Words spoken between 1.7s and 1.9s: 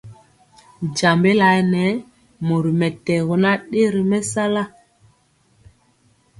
nɛ